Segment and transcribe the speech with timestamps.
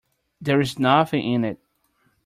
[0.41, 1.59] There's nothing in it.